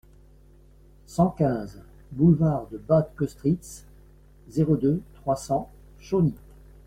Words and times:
cent 1.05 1.29
quinze 1.29 1.79
boulevard 2.11 2.65
de 2.71 2.79
Bad 2.79 3.11
Kostritz, 3.15 3.85
zéro 4.49 4.75
deux, 4.75 4.99
trois 5.13 5.35
cents, 5.35 5.69
Chauny 5.99 6.33